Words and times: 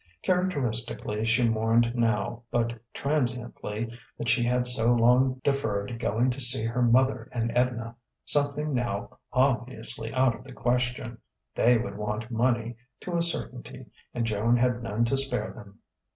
Characteristically, 0.23 1.27
she 1.27 1.47
mourned 1.47 1.93
now, 1.93 2.41
but 2.49 2.79
transiently, 2.91 3.87
that 4.17 4.29
she 4.29 4.41
had 4.43 4.65
so 4.65 4.91
long 4.95 5.39
deferred 5.43 5.99
going 5.99 6.31
to 6.31 6.39
see 6.39 6.65
her 6.65 6.81
mother 6.81 7.29
and 7.31 7.51
Edna 7.55 7.95
something 8.25 8.73
now 8.73 9.19
obviously 9.31 10.11
out 10.11 10.33
of 10.33 10.43
the 10.43 10.53
question; 10.53 11.19
they 11.53 11.77
would 11.77 11.97
want 11.97 12.31
money, 12.31 12.77
to 13.01 13.15
a 13.15 13.21
certainty, 13.21 13.85
and 14.11 14.25
Joan 14.25 14.57
had 14.57 14.81
none 14.81 15.05
to 15.05 15.15
spare 15.15 15.51
them. 15.53 15.77